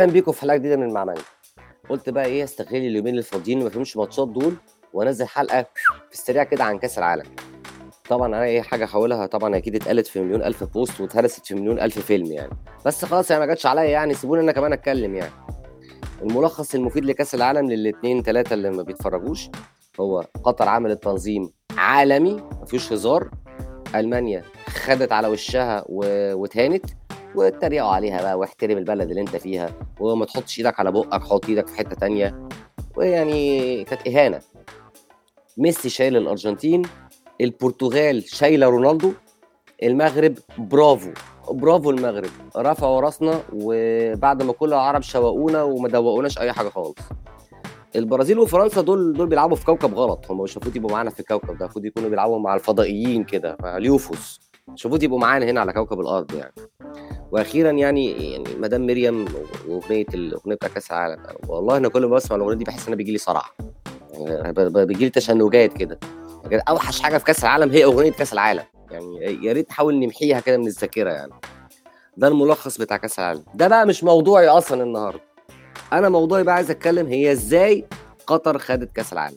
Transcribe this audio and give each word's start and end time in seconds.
أهلا 0.00 0.12
بيكم 0.12 0.32
في 0.32 0.40
حلقة 0.40 0.56
جديدة 0.56 0.76
من 0.76 0.82
المعمل. 0.82 1.18
قلت 1.88 2.10
بقى 2.10 2.24
إيه 2.24 2.44
استغل 2.44 2.76
اليومين 2.76 3.18
الفاضيين 3.18 3.58
اللي 3.58 3.64
ما 3.64 3.70
فيهمش 3.70 3.96
ماتشات 3.96 4.28
دول 4.28 4.54
وأنزل 4.92 5.26
حلقة 5.26 5.62
في 6.08 6.12
السريع 6.12 6.44
كده 6.44 6.64
عن 6.64 6.78
كأس 6.78 6.98
العالم. 6.98 7.24
طبعا 8.08 8.26
أنا 8.26 8.42
اي 8.42 8.62
حاجة 8.62 8.84
أحاولها 8.84 9.26
طبعا 9.26 9.56
أكيد 9.56 9.74
اتقالت 9.74 10.06
في 10.06 10.20
مليون 10.20 10.42
ألف 10.42 10.64
post 10.64 11.00
واتهرست 11.00 11.46
في 11.46 11.54
مليون 11.54 11.80
ألف 11.80 11.98
فيلم 11.98 12.26
يعني. 12.26 12.52
بس 12.86 13.04
خلاص 13.04 13.30
يعني 13.30 13.40
ما 13.40 13.46
جاتش 13.46 13.66
عليا 13.66 13.84
يعني 13.84 14.14
سيبوني 14.14 14.42
أنا 14.42 14.52
كمان 14.52 14.72
أتكلم 14.72 15.14
يعني. 15.14 15.32
الملخص 16.22 16.74
المفيد 16.74 17.04
لكأس 17.04 17.34
العالم 17.34 17.70
للاثنين 17.70 18.22
ثلاثة 18.22 18.54
اللي 18.54 18.70
ما 18.70 18.82
بيتفرجوش 18.82 19.48
هو 20.00 20.26
قطر 20.44 20.68
عملت 20.68 21.02
تنظيم 21.02 21.50
عالمي 21.76 22.34
ما 22.34 22.64
فيهوش 22.66 22.92
هزار. 22.92 23.30
ألمانيا 23.94 24.44
خدت 24.68 25.12
على 25.12 25.28
وشها 25.28 25.84
و... 25.88 26.04
واتهانت 26.34 26.84
واتريقوا 27.34 27.90
عليها 27.90 28.22
بقى 28.22 28.38
واحترم 28.38 28.78
البلد 28.78 29.08
اللي 29.08 29.20
انت 29.20 29.36
فيها 29.36 29.70
وما 30.00 30.24
تحطش 30.24 30.58
إيدك 30.58 30.80
على 30.80 30.92
بقك 30.92 31.22
حط 31.22 31.48
إيدك 31.48 31.66
في 31.68 31.76
حتة 31.78 31.94
تانية. 31.94 32.48
ويعني 32.96 33.84
كانت 33.84 34.08
إهانة. 34.08 34.40
ميسي 35.58 35.88
شايل 35.88 36.16
الأرجنتين 36.16 36.82
البرتغال 37.40 38.22
شايلة 38.22 38.66
رونالدو 38.66 39.12
المغرب 39.82 40.34
برافو. 40.58 41.10
برافو 41.50 41.90
المغرب. 41.90 42.30
رفعوا 42.56 43.00
راسنا 43.00 43.42
وبعد 43.52 44.42
ما 44.42 44.52
كل 44.52 44.68
العرب 44.68 45.02
شوقونا 45.02 45.62
وما 45.62 45.88
دوقوناش 45.88 46.38
أي 46.38 46.52
حاجة 46.52 46.68
خالص. 46.68 46.94
البرازيل 47.96 48.38
وفرنسا 48.38 48.80
دول 48.80 49.12
دول 49.12 49.26
بيلعبوا 49.26 49.56
في 49.56 49.64
كوكب 49.64 49.94
غلط. 49.94 50.30
هم 50.30 50.40
مش 50.40 50.56
المفروض 50.56 50.76
يبقوا 50.76 50.92
معانا 50.92 51.10
في 51.10 51.20
الكوكب 51.20 51.58
ده 51.58 51.64
المفروض 51.64 51.84
يكونوا 51.84 52.08
بيلعبوا 52.08 52.38
مع 52.38 52.54
الفضائيين 52.54 53.24
كده 53.24 53.56
مع 53.60 53.76
اليوفوس. 53.76 54.49
المفروض 54.70 55.02
يبقوا 55.02 55.18
معانا 55.18 55.46
هنا 55.46 55.60
على 55.60 55.72
كوكب 55.72 56.00
الأرض 56.00 56.34
يعني. 56.34 56.52
وأخيرا 57.32 57.70
يعني 57.70 58.32
يعني 58.32 58.44
مدام 58.58 58.86
مريم 58.86 59.24
وأغنية 59.68 60.06
الاغنيه 60.14 60.54
بتاع 60.54 60.68
كأس 60.68 60.90
العالم 60.90 61.18
والله 61.48 61.76
أنا 61.76 61.88
كل 61.88 62.06
ما 62.06 62.16
بسمع 62.16 62.36
الأغنية 62.36 62.56
دي 62.56 62.64
بحس 62.64 62.80
إن 62.80 62.86
أنا 62.86 62.96
بيجي 62.96 63.12
لي 63.12 63.18
صرع. 63.18 63.42
يعني 64.14 64.52
بيجي 64.86 65.04
لي 65.04 65.10
تشنجات 65.10 65.72
كده. 65.72 66.00
يعني 66.50 66.62
أوحش 66.68 67.00
حاجة 67.00 67.18
في 67.18 67.24
كأس 67.24 67.42
العالم 67.44 67.70
هي 67.70 67.84
أغنية 67.84 68.10
كأس 68.12 68.32
العالم. 68.32 68.62
يعني 68.90 69.16
يا 69.46 69.52
ريت 69.52 69.70
نحاول 69.70 69.98
نمحيها 70.00 70.40
كده 70.40 70.56
من 70.56 70.66
الذاكرة 70.66 71.10
يعني. 71.10 71.32
ده 72.16 72.28
الملخص 72.28 72.78
بتاع 72.78 72.96
كأس 72.96 73.18
العالم. 73.18 73.44
ده 73.54 73.68
بقى 73.68 73.86
مش 73.86 74.04
موضوعي 74.04 74.48
أصلا 74.48 74.82
النهارده. 74.82 75.20
أنا 75.92 76.08
موضوعي 76.08 76.42
بقى 76.42 76.54
عايز 76.54 76.70
أتكلم 76.70 77.06
هي 77.06 77.32
إزاي 77.32 77.86
قطر 78.26 78.58
خدت 78.58 78.92
كأس 78.92 79.12
العالم. 79.12 79.36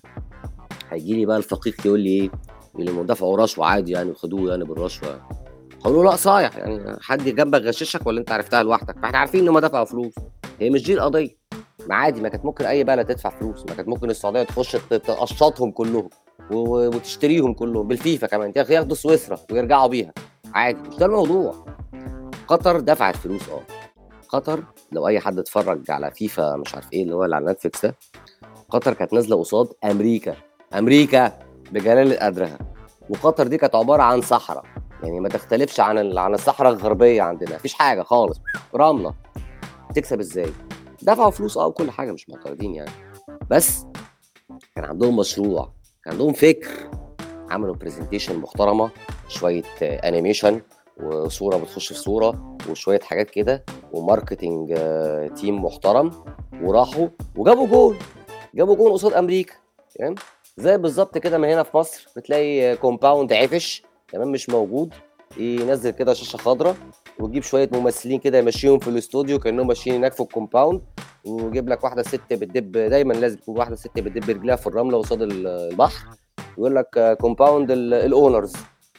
هيجي 0.90 1.14
لي 1.14 1.26
بقى 1.26 1.38
الفقيق 1.38 1.76
يقول 1.86 2.00
لي 2.00 2.10
إيه؟ 2.10 2.30
يقول 2.80 2.96
لي 2.96 3.04
دفعوا 3.04 3.38
رشوه 3.38 3.66
عادي 3.66 3.92
يعني 3.92 4.12
وخدوه 4.12 4.50
يعني 4.50 4.64
بالرشوة. 4.64 5.28
له 5.86 6.04
لا 6.04 6.16
صايع 6.16 6.52
يعني 6.58 6.98
حد 7.02 7.24
جنبك 7.24 7.62
غششك 7.62 8.08
ولا 8.08 8.20
انت 8.20 8.32
عرفتها 8.32 8.64
لوحدك؟ 8.64 9.00
فاحنا 9.00 9.18
عارفين 9.18 9.42
إن 9.42 9.48
هم 9.48 9.60
دفعوا 9.60 9.86
فلوس. 9.86 10.14
هي 10.60 10.70
مش 10.70 10.84
دي 10.84 10.94
القضية. 10.94 11.38
ما 11.88 11.96
عادي 11.96 12.22
ما 12.22 12.30
كانت 12.30 12.46
ممكن 12.46 12.66
أي 12.66 12.84
بلد 12.84 13.08
تدفع 13.08 13.30
فلوس. 13.30 13.66
ما 13.70 13.76
كانت 13.76 13.88
ممكن 13.88 14.10
السعودية 14.10 14.44
تخش 14.44 14.72
تقشطهم 14.90 15.72
كلهم 15.72 16.10
وتشتريهم 16.52 17.54
كلهم 17.54 17.88
بالفيفا 17.88 18.28
كمان. 18.28 18.54
ياخدوا 18.56 18.96
سويسرا 18.96 19.40
ويرجعوا 19.52 19.88
بيها. 19.88 20.14
عادي 20.54 20.90
مش 20.90 20.96
ده 20.96 21.06
الموضوع. 21.06 21.66
قطر 22.48 22.80
دفعت 22.80 23.16
فلوس 23.16 23.50
آه. 23.50 23.62
قطر 24.30 24.64
لو 24.92 25.08
أي 25.08 25.20
حد 25.20 25.40
اتفرج 25.40 25.92
على 25.92 26.12
فيفا 26.12 26.56
مش 26.56 26.76
عارف 26.76 26.94
إيه 26.94 27.04
اللي 27.04 27.16
هو 27.16 27.26
اللي 27.26 27.36
على 27.36 27.46
نتفليكس 27.46 27.86
ده 27.86 27.96
قطر 28.70 28.94
كانت 28.94 29.14
نازلة 29.14 29.36
قصاد 29.40 29.68
أمريكا. 29.84 30.36
أمريكا! 30.74 31.43
بجلاله 31.72 32.16
قدرها 32.26 32.58
وقطر 33.10 33.48
دي 33.48 33.58
كانت 33.58 33.76
عبارة 33.76 34.04
عن 34.04 34.22
صحراء. 34.22 34.64
يعني 35.04 35.20
ما 35.20 35.30
تختلفش 35.30 35.80
عن 35.80 36.18
عن 36.18 36.34
الصحراء 36.34 36.74
الغربية 36.74 37.22
عندنا. 37.22 37.56
مفيش 37.56 37.74
حاجة 37.74 38.02
خالص. 38.02 38.42
رملة. 38.76 39.14
تكسب 39.96 40.20
إزاي؟ 40.20 40.54
دفعوا 41.02 41.32
فلوس 41.32 41.58
آه 41.58 41.68
وكل 41.68 41.92
حاجة 41.92 42.12
مش 42.12 42.30
معترضين 42.30 42.76
يعني. 42.76 42.92
بس 43.50 43.86
كان 44.76 44.86
عندهم 44.86 45.16
مشروع 45.16 45.72
كان 46.04 46.14
عندهم 46.14 46.34
فكر. 46.34 46.90
عملوا 47.50 47.76
presentation 47.76 48.40
محترمة 48.40 48.90
شوية 49.28 49.64
animation 49.82 50.62
وصورة 51.04 51.58
بتخش 51.58 51.88
في 51.88 52.00
صورة 52.00 52.58
وشوية 52.70 53.00
حاجات 53.00 53.30
كده 53.30 53.64
و 53.94 54.02
marketing 54.02 54.78
team 55.36 55.66
محترم. 55.66 56.12
وراحوا 56.62 57.08
وجابوا 57.36 57.68
جول 57.68 57.98
جابوا 58.56 58.76
جول 58.76 58.94
قصاد 58.94 59.14
أمريكا. 59.14 59.54
تمام؟ 60.00 60.16
زي 60.58 60.78
بالظبط 60.78 61.18
كده 61.18 61.38
من 61.38 61.50
هنا 61.50 61.64
في 61.64 61.78
مصر 61.78 62.08
بتلاقي 62.16 62.76
compound 62.78 63.34
عفش 63.34 63.84
تمام 64.12 64.32
مش 64.32 64.50
موجود. 64.50 64.94
ينزل 65.38 65.90
كده 65.90 66.14
شاشة 66.14 66.38
خضراء 66.38 66.76
ويجيب 67.20 67.44
شوية 67.44 67.70
ممثلين 67.72 68.20
كده 68.20 68.38
يمشيهم 68.38 68.80
في 68.80 68.88
الاستوديو 68.88 69.40
كأنهم 69.40 69.68
ماشيين 69.68 69.96
هناك 69.96 70.14
في 70.14 70.20
ال 70.20 70.26
compound 70.26 70.82
ويجيب 71.26 71.70
لك 71.70 71.84
واحدة 71.84 72.04
ست 72.04 72.34
بتدب 72.34 72.72
دايما 72.72 73.14
لازم 73.14 73.38
تكون 73.38 73.58
واحدة 73.58 73.76
ست 73.76 74.00
بتدب 74.00 74.30
رجليها 74.30 74.56
في 74.56 74.68
الرملة 74.68 74.98
قصاد 74.98 75.22
البحر. 75.22 76.08
يقول 76.58 76.76
لك 76.76 77.18
compound 77.22 77.72
ال 77.72 77.83
owners 77.83 78.54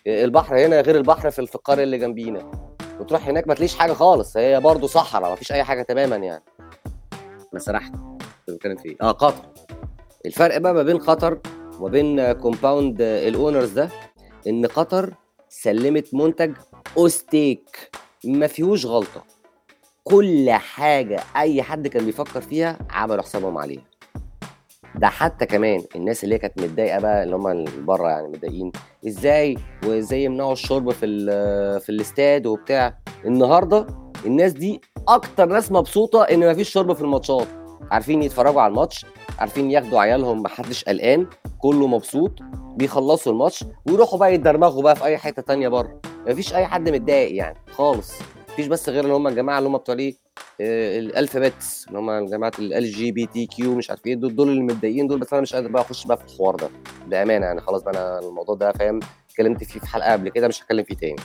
البحر 0.07 0.67
هنا 0.67 0.81
غير 0.81 0.97
البحر 0.97 1.31
في 1.31 1.39
القريه 1.39 1.85
اللي 1.85 1.99
جنبينا. 1.99 2.51
وتروح 3.01 3.29
هناك 3.29 3.49
ما 3.49 3.55
تلاقيش 3.55 3.75
حاجة 3.75 3.93
خالص 3.93 4.37
هي 4.37 4.61
برضه 4.61 4.87
صحراء 4.87 5.31
ما 5.31 5.37
فيش 5.37 5.53
أي 5.53 5.65
حاجة 5.65 5.83
تماما 5.83 6.17
يعني. 6.17 6.45
أنا 7.53 7.61
سرحت 7.61 7.93
بتكلم 8.49 8.77
في 8.77 8.89
إيه 8.89 8.97
آه 9.03 9.11
قطر. 9.11 9.45
الفرق 10.27 10.59
بقى 10.59 10.75
ما 10.75 10.83
بين 10.83 10.99
قطر 10.99 11.39
وما 11.81 11.89
بين 11.89 12.33
compound 12.33 12.97
ال 13.03 13.12
owners 13.12 13.71
ده 13.71 13.89
إن 14.47 14.67
قطر 14.67 15.15
سلمت 15.49 16.15
منتج 16.15 16.53
أوستيك 16.97 17.91
ما 18.25 18.47
فيهوش 18.47 18.87
غلطة. 18.87 19.25
كل 20.05 20.51
حاجة 20.51 21.21
أي 21.37 21.63
حد 21.63 21.89
كان 21.89 22.05
بيفكر 22.07 22.41
فيها 22.41 22.79
عملوا 22.91 23.23
حسابهم 23.23 23.59
عليها. 23.59 23.83
ده 24.95 25.09
حتى 25.09 25.47
كمان 25.47 25.83
الناس 25.97 26.25
اللي 26.25 26.39
كانت 26.39 26.61
متضايقة 26.63 27.01
بقى 27.01 27.23
اللي 27.25 27.37
هم 27.37 27.65
بره 27.87 28.09
يعني 28.11 28.29
متضايقين 28.29 28.73
إزاي 29.07 29.57
وإزاي 29.87 30.25
يمنعوا 30.25 30.53
الشرب 30.53 30.91
في 30.91 31.07
في 31.81 31.89
الاستاد 31.91 32.47
وبتاع. 32.47 32.99
النهارده 33.25 33.87
الناس 34.27 34.53
دي 34.53 34.81
أكتر 35.09 35.47
ناس 35.47 35.73
مبسوطة 35.73 36.23
إن 36.23 36.51
مفيش 36.51 36.69
شرب 36.69 36.93
في 36.93 37.01
الماتشات. 37.03 37.49
عارفين 37.91 38.23
يتفرجوا 38.23 38.61
على 38.61 38.71
الماتش 38.71 39.07
عارفين 39.39 39.71
ياخدوا 39.71 40.01
عيالهم 40.01 40.43
محدش 40.43 40.85
قلقان 40.85 41.27
كله 41.59 41.87
مبسوط 41.87 42.33
بيخلصوا 42.77 43.33
الماتش 43.33 43.65
ويروحوا 43.87 44.19
بقى 44.19 44.35
يتدرمغوا 44.35 44.83
بقى 44.83 44.97
في 44.97 45.05
أي 45.05 45.19
حتة 45.19 45.43
تانية 45.43 45.69
بره. 45.69 46.01
مفيش 46.27 46.55
أي 46.55 46.67
حد 46.67 46.89
متضايق 46.89 47.35
يعني 47.37 47.59
خالص. 47.73 48.13
مفيش 48.53 48.67
بس 48.67 48.89
غير 48.89 49.05
اللي 49.05 49.15
هم 49.15 49.27
الجماعة 49.29 49.59
اللي 49.59 49.69
هم 49.69 49.77
بتوع 49.79 49.95
إيه 49.95 50.17
ال 50.99 51.07
alphabets 51.07 51.87
اللي 51.89 51.99
هم 51.99 52.27
جماعة 52.27 52.53
ال 52.59 52.85
GBTQ 52.85 53.75
مش 53.75 53.91
عارف 53.91 54.07
إيه 54.07 54.15
دول 54.15 54.37
دول 54.37 54.49
اللي 54.49 54.61
متضايقين 54.63 55.07
دول 55.07 55.19
بس 55.21 55.33
أنا 55.33 55.43
مش 55.43 55.55
قادر 55.55 55.69
بقى 55.69 55.83
أخش 55.83 56.07
بقى 56.07 56.17
في 56.17 56.25
الحوار 56.25 56.57
ده. 56.57 56.71
بأمانة 57.07 57.47
يعني 57.47 57.61
خلاص 57.61 57.83
بقى 57.83 57.93
أنا 57.95 58.19
الموضوع 58.29 58.55
ده 58.55 58.73
فاهم 58.73 59.01
اتكلمت 59.31 59.65
فيه 59.65 59.81
في 59.81 59.87
حلقة 59.87 60.13
قبل 60.13 60.29
كده 60.29 60.49
مش 60.49 60.63
هتكلم 60.63 60.85
فيه 60.85 60.95
تاني. 60.95 61.17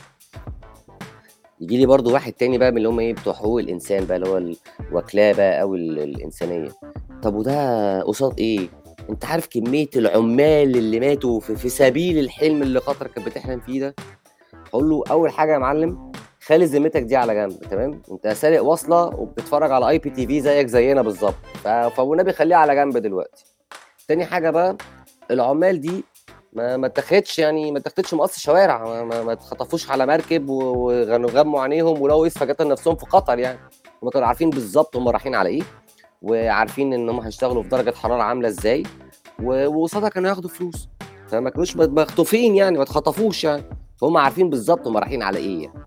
يجي 1.61 1.77
لي 1.77 1.85
برضو 1.85 2.13
واحد 2.13 2.33
تاني 2.33 2.57
بقى 2.57 2.71
من 2.71 2.77
اللي 2.77 2.89
هم 2.89 2.99
إيه 2.99 3.13
بتوع 3.13 3.33
حقوق 3.33 3.59
الإنسان 3.59 4.05
بقى 4.05 4.17
اللي 4.17 4.29
هو 4.29 4.37
الوكلاء 4.91 5.33
بقى 5.33 5.61
أو 5.61 5.75
الإنسانية. 5.75 6.69
طب 7.23 7.35
وده 7.35 8.01
قصاد 8.01 8.39
إيه؟ 8.39 8.69
أنت 9.09 9.25
عارف 9.25 9.47
كمية 9.47 9.87
العمال 9.95 10.77
اللي 10.77 10.99
ماتوا 10.99 11.39
في, 11.39 11.55
في 11.55 11.69
سبيل 11.69 12.19
الحلم 12.19 12.61
اللي 12.61 12.79
قطر 12.79 13.07
كانت 13.07 13.27
بتحلم 13.29 13.59
فيه 13.59 13.79
ده؟ 13.79 13.95
هقول 14.67 14.89
له 14.89 15.03
أول 15.11 15.31
حاجة 15.31 15.53
يا 15.53 15.57
معلم 15.57 16.11
خلي 16.41 16.65
ذمتك 16.65 17.01
دي 17.01 17.15
على 17.15 17.35
جنب 17.35 17.59
تمام؟ 17.59 18.01
أنت 18.11 18.27
سارق 18.27 18.63
واصله 18.63 19.05
وبتتفرج 19.05 19.71
على 19.71 19.89
اي 19.89 19.97
بي 19.99 20.09
تي 20.09 20.27
في 20.27 20.41
زيك 20.41 20.67
زينا 20.67 21.01
بالظبط. 21.01 21.35
فالنبي 21.97 22.33
خليها 22.33 22.57
على 22.57 22.75
جنب 22.75 22.97
دلوقتي. 22.97 23.45
تاني 24.07 24.25
حاجة 24.25 24.49
بقى 24.49 24.77
العمال 25.31 25.81
دي 25.81 26.03
ما 26.53 26.77
ما 26.77 26.87
اتاخدش 26.87 27.39
يعني 27.39 27.71
ما 27.71 27.77
اتاخدش 27.77 28.13
مقص 28.13 28.39
شوارع 28.39 28.83
ما, 28.83 29.03
ما, 29.03 29.23
ما 29.23 29.31
اتخطفوش 29.33 29.89
على 29.89 30.05
مركب 30.05 30.49
وغموا 30.49 31.61
عينيهم 31.61 32.01
ولو 32.01 32.23
إيه 32.23 32.29
فجأة 32.29 32.55
نفسهم 32.65 32.95
في 32.95 33.05
قطر 33.05 33.39
يعني. 33.39 33.59
هم 34.03 34.09
كانوا 34.09 34.27
عارفين 34.27 34.49
بالظبط 34.49 34.95
هم 34.95 35.09
رايحين 35.09 35.35
على 35.35 35.49
إيه 35.49 35.61
وعارفين 36.21 36.93
إن 36.93 37.09
هم 37.09 37.19
هيشتغلوا 37.19 37.63
في 37.63 37.69
درجة 37.69 37.95
حرارة 37.95 38.23
عاملة 38.23 38.47
إزاي 38.47 38.83
وقصادها 39.43 40.09
كانوا 40.09 40.29
ياخدوا 40.29 40.49
فلوس. 40.49 40.89
فما 41.27 41.49
كانوش 41.49 41.77
مخطوفين 41.77 42.55
يعني 42.55 42.77
ما 42.77 42.83
اتخطفوش 42.83 43.43
يعني. 43.43 43.63
فهم 43.97 44.17
عارفين 44.17 44.49
بالظبط 44.49 44.87
هم 44.87 44.97
رايحين 44.97 45.23
على 45.23 45.37
إيه 45.37 45.63
يعني. 45.63 45.85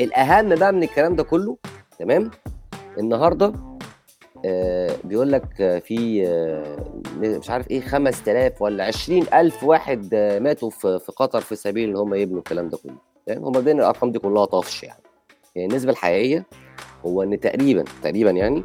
الأهم 0.00 0.54
بقى 0.54 0.72
من 0.72 0.82
الكلام 0.82 1.16
ده 1.16 1.22
كله 1.22 1.56
تمام؟ 1.98 2.30
النهارده 2.98 3.52
بيقول 5.04 5.32
لك 5.32 5.80
في 5.84 6.26
آه 6.28 6.76
مش 7.18 7.50
عارف 7.50 7.70
إيه 7.70 7.80
5000 7.80 8.62
ولا 8.62 8.84
20000 8.84 9.64
واحد 9.64 10.08
آه 10.14 10.38
ماتوا 10.38 10.70
في, 10.70 10.98
قطر 11.16 11.40
في 11.40 11.56
سبيل 11.56 11.88
إن 11.90 11.96
هم 11.96 12.14
يبنوا 12.14 12.38
الكلام 12.38 12.68
ده 12.68 12.78
كله. 12.82 12.96
تمام 13.26 13.44
هم 13.44 13.60
بين 13.60 13.78
الأرقام 13.78 14.12
دي 14.12 14.18
كلها 14.18 14.44
طفش 14.44 14.82
يعني. 14.82 15.02
يعني 15.54 15.68
النسبة 15.70 15.92
الحقيقية 15.92 16.46
هو 17.06 17.22
إن 17.22 17.40
تقريبا 17.40 17.84
تقريبا 18.02 18.30
يعني 18.30 18.62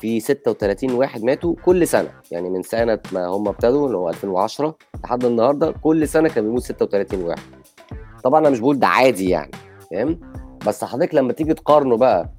في 0.00 0.20
36 0.20 0.90
واحد 0.94 1.22
ماتوا 1.24 1.54
كل 1.64 1.86
سنة. 1.88 2.10
يعني 2.30 2.50
من 2.50 2.62
سنة 2.62 2.98
ما 3.12 3.26
هم 3.26 3.48
ابتدوا 3.48 3.86
اللي 3.86 3.98
هو 3.98 4.08
2010 4.08 4.76
لحد 5.04 5.24
النهارده 5.24 5.70
كل 5.82 6.08
سنة 6.08 6.28
كان 6.28 6.44
بيموت 6.44 6.62
36 6.62 7.22
واحد. 7.22 7.42
طبعا 8.24 8.40
أنا 8.40 8.50
مش 8.50 8.60
بقول 8.60 8.78
ده 8.78 8.86
عادي 8.86 9.28
يعني 9.30 9.50
فاهم؟ 9.90 10.20
بس 10.66 10.84
حضرتك 10.84 11.14
لما 11.14 11.32
تيجي 11.32 11.54
تقارنه 11.54 11.96
بقى 11.96 12.30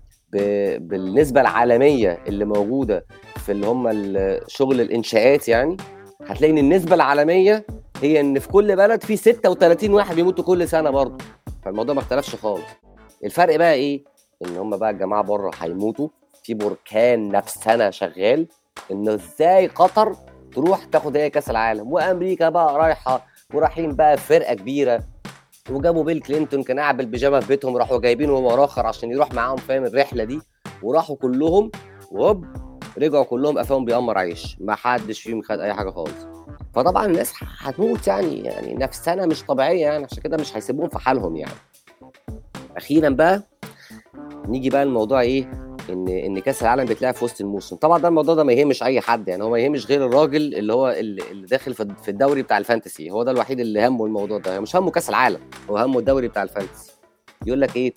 بالنسبة 0.80 1.42
العالمية 1.42 2.20
اللي 2.28 2.46
موجودة 2.46 3.06
في 3.36 3.52
اللي 3.52 3.68
هم 3.68 3.90
شغل 4.48 4.82
الإنشاءات 4.82 5.48
يعني 5.48 5.78
هتلاقي 6.28 6.52
إن 6.52 6.58
النسبة 6.58 6.96
العالمية 6.96 7.66
هي 8.02 8.20
إن 8.20 8.40
في 8.40 8.48
كل 8.48 8.76
بلد 8.76 9.04
في 9.04 9.16
36 9.18 9.94
واحد 9.94 10.16
بيموتوا 10.16 10.44
كل 10.44 10.68
سنة 10.68 10.90
برضه. 10.90 11.26
فالموضوع 11.66 11.96
ما 11.96 12.02
اختلفش 12.02 12.36
خالص. 12.36 12.64
الفرق 13.24 13.56
بقى 13.56 13.74
إيه؟ 13.74 14.04
إن 14.46 14.58
هم 14.58 14.78
بقى 14.78 14.90
الجماعة 14.90 15.24
بره 15.24 15.52
هيموتوا. 15.60 16.08
في 16.44 16.54
بركان 16.54 17.30
نفسنا 17.30 17.92
شغال. 17.92 18.48
إن 18.92 19.10
إزاي 19.10 19.68
قطر 19.68 20.16
تروح 20.56 20.84
تاخد 20.86 21.18
هي 21.18 21.30
كأس 21.30 21.50
العالم 21.50 21.92
وأمريكا 21.94 22.50
بقى 22.50 22.78
رايحة 22.78 23.26
ورايحين 23.54 23.96
بقى 23.96 24.18
فرقة 24.18 24.54
كبيرة. 24.54 25.04
وجابوا 25.70 26.04
بيل 26.04 26.22
كلينتون 26.22 26.64
كان 26.64 26.80
قاعد 26.80 26.98
بالبيجامة 26.98 27.40
في 27.40 27.48
بيتهم 27.48 27.78
راحوا 27.78 28.00
جايبينه 28.00 28.34
هو 28.34 28.64
اخر 28.64 28.86
عشان 28.86 29.12
يروح 29.12 29.32
معاهم 29.34 29.58
فاهم؟ 29.58 29.86
الرحلة 29.86 30.24
دي. 30.24 30.40
وراحوا 30.82 31.16
كلهم 31.16 31.72
وهوب 32.12 32.46
رجعوا 32.98 33.24
كلهم 33.24 33.58
قفاهم 33.58 33.86
بيأمر 33.86 34.18
عيش. 34.18 34.58
ما 34.60 34.76
حدش 34.76 35.22
فيهم 35.22 35.42
خد 35.42 35.60
أي 35.60 35.74
حاجة 35.74 35.90
خالص. 35.90 36.28
فطبعا 36.76 37.06
الناس 37.06 37.34
هتموت 37.60 38.08
يعني 38.08 38.40
يعني 38.40 38.74
نفسنا 38.74 39.26
مش 39.26 39.44
طبيعية 39.44 39.82
يعني 39.82 40.04
عشان 40.06 40.24
كده 40.24 40.38
مش 40.38 40.58
هيسيبوهم 40.58 40.90
في 40.90 41.00
حالهم 41.00 41.36
يعني. 41.36 41.54
أخيرا 42.78 43.10
بقى 43.10 43.44
نيجي 44.48 44.70
بقى 44.70 44.84
الموضوع 44.84 45.22
إيه؟ 45.22 45.73
إن 45.90 46.08
إن 46.08 46.40
كأس 46.40 46.62
العالم 46.62 46.86
بيتلعب 46.86 47.14
في 47.14 47.26
وسط 47.26 47.42
الموسم. 47.42 47.76
طبعا 47.76 48.00
ده 48.00 48.08
الموضوع 48.08 48.36
ده 48.36 48.44
ما 48.44 48.54
يهمش 48.54 48.84
أي 48.84 49.02
حد 49.02 49.28
يعني 49.28 49.44
هو 49.44 49.50
ما 49.50 49.60
يهمش 49.60 49.88
غير 49.88 50.06
الراجل 50.06 50.56
اللي 50.56 50.74
هو 50.74 50.90
اللي 50.90 51.48
داخل 51.48 51.74
في 51.74 52.08
الدوري 52.08 52.42
بتاع 52.42 52.58
الفانتسي. 52.58 53.12
هو 53.12 53.24
ده 53.24 53.32
الوحيد 53.32 53.60
اللي 53.60 53.88
همه 53.88 54.06
الموضوع 54.06 54.38
ده. 54.38 54.60
مش 54.60 54.76
همه 54.76 54.92
كأس 54.92 55.10
العالم 55.10 55.40
هو 55.70 55.78
همه 55.78 56.00
الدوري 56.00 56.28
بتاع 56.28 56.44
ال 56.44 56.49
fantasy. 56.49 56.92
يقول 57.46 57.62
لك 57.62 57.76
إيه؟ 57.76 57.94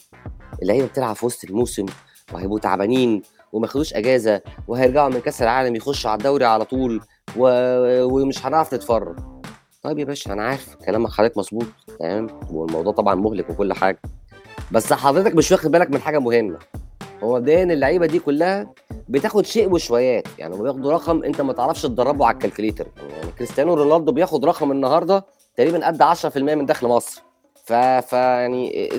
اللعيبة 0.62 0.86
بتلعب 0.86 1.16
في 1.16 1.26
وسط 1.26 1.44
الموسم 1.44 1.86
وهيبقوا 2.32 2.58
تعبانين 2.58 3.22
وما 3.52 3.66
خدوش 3.66 3.94
أجازة 3.94 4.40
وهيرجعوا 4.68 5.08
من 5.08 5.20
كأس 5.20 5.42
العالم 5.42 5.76
يخشوا 5.76 6.10
على 6.10 6.18
الدوري 6.18 6.44
على 6.44 6.64
طول 6.64 7.00
و... 7.36 7.48
ومش 8.04 8.46
هنعرف 8.46 8.74
نتفرج. 8.74 9.16
طيب 9.82 9.98
يا 9.98 10.04
باشا 10.04 10.32
أنا 10.32 10.44
عارف 10.44 10.74
كلامك 10.74 11.10
حضرتك 11.10 11.38
مظبوط 11.38 11.66
تمام؟ 11.98 12.26
والموضوع 12.50 12.92
طبعا 12.92 13.14
مهلك 13.14 13.50
وكل 13.50 13.72
حاجة. 13.72 14.00
بس 14.72 14.92
حضرتك 14.92 15.34
مش 15.34 15.52
واخد 15.52 15.70
بالك 15.70 15.90
من 15.90 16.00
حاجة 16.00 16.18
مهمة. 16.18 16.58
هو 17.22 17.36
مبدئيا 17.36 17.62
اللعيبة 17.62 18.06
دي 18.06 18.18
كلها 18.18 18.72
بتاخد 19.08 19.46
شيء 19.46 19.72
وشويات 19.72 20.24
يعني 20.38 20.62
بياخدوا 20.62 20.92
رقم 20.92 21.24
أنت 21.24 21.40
ما 21.40 21.52
تعرفش 21.52 21.82
تضربه 21.82 22.26
على 22.26 22.34
ال 22.34 22.39
calculator 22.39 22.86
يعني 22.96 23.32
كريستيانو 23.38 23.74
رونالدو 23.74 24.12
بياخد 24.12 24.44
رقم 24.44 24.72
النهارده 24.72 25.24
تقريبا 25.56 25.86
قد 25.86 26.02
10% 26.02 26.36
من 26.36 26.66
دخل 26.66 26.86
مصر. 26.88 27.22
ف... 27.64 27.72
ف 27.72 28.12
يعني 28.12 28.90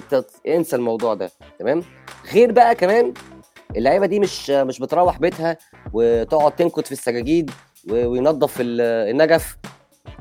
انسى 0.48 0.76
الموضوع 0.76 1.14
ده 1.14 1.32
تمام؟ 1.60 1.84
غير 2.34 2.52
بقى 2.52 2.76
كمان 2.76 3.14
اللعيبة 3.76 4.06
دي 4.06 4.20
مش 4.20 4.50
مش 4.50 4.80
بتروح 4.80 5.20
بيتها 5.20 5.58
وتقعد 5.94 6.56
تنكت 6.56 6.86
في 6.86 6.92
السجاجيد 6.92 7.52
وينظف 7.92 8.58
النجف 8.60 9.58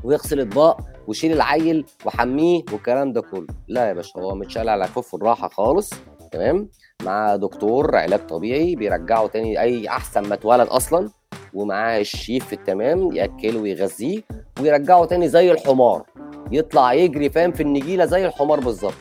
ويغسل 0.04 0.40
اطباق 0.40 0.80
ويشيل 1.08 1.32
العيل 1.32 1.86
وحميه 2.04 2.62
والكلام 2.72 3.12
ده 3.12 3.20
كله. 3.20 3.46
لا 3.68 3.88
يا 3.88 3.92
باشا 3.92 4.20
هو 4.20 4.34
متشال 4.34 4.68
على 4.68 4.88
كف 4.96 5.14
الراحه 5.14 5.48
خالص. 5.48 5.90
تمام؟ 6.32 6.68
مع 7.02 7.36
دكتور 7.36 7.96
علاج 7.96 8.26
طبيعي 8.26 8.76
بيرجعه 8.76 9.26
تاني 9.26 9.60
أي 9.60 9.88
أحسن 9.88 10.28
ما 10.28 10.34
اتولد 10.34 10.68
أصلا 10.68 11.10
ومعاه 11.54 12.00
الشيف 12.00 12.46
في 12.46 12.52
التمام 12.52 13.12
يأكله 13.12 13.60
ويغذيه 13.60 14.22
ويرجعه 14.60 15.04
تاني 15.04 15.28
زي 15.28 15.52
الحمار. 15.52 16.02
يطلع 16.52 16.92
يجري 16.92 17.30
فاهم؟ 17.30 17.52
في 17.52 17.62
النجيلة 17.62 18.04
زي 18.04 18.26
الحمار 18.26 18.60
بالظبط. 18.60 18.94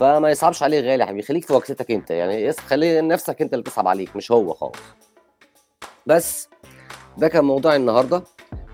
فما 0.00 0.30
يصعبش 0.30 0.62
عليه 0.62 0.80
غالي 0.80 1.02
يا 1.02 1.06
حبيبي. 1.08 1.22
خليك 1.22 1.44
في 1.44 1.52
وكستك 1.52 1.90
أنت 1.90 2.10
يعني 2.10 2.52
خلي 2.52 3.00
نفسك 3.00 3.42
أنت 3.42 3.54
اللي 3.54 3.64
تصعب 3.64 3.88
عليك 3.88 4.16
مش 4.16 4.32
هو 4.32 4.54
خالص. 4.54 4.78
بس 6.06 6.48
ده 7.18 7.28
كان 7.28 7.44
موضوع 7.44 7.76
النهارده. 7.76 8.24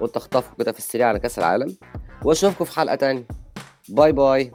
قلت 0.01 0.17
أخطفكم 0.17 0.55
كده 0.59 0.73
في 0.73 0.79
السريع 0.79 1.09
على 1.09 1.19
كأس 1.19 1.39
العالم. 1.39 1.77
وأشوفكم 2.25 2.65
في 2.65 2.77
حلقة 2.77 2.95
تانية. 2.95 3.27
bye 3.89 4.13
bye. 4.13 4.53